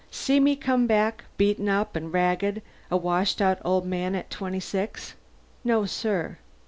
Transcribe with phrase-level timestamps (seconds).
[0.09, 4.59] See me come back, beaten up and ragged, a washed out old man at twenty
[4.59, 5.13] six?
[5.63, 6.39] No, sir.